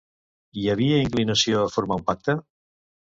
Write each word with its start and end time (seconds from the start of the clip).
Hi 0.61 0.63
havia 0.73 0.95
inclinació 1.07 1.59
a 1.65 1.67
formar 1.75 1.99
un 2.01 2.07
pacte? 2.09 2.35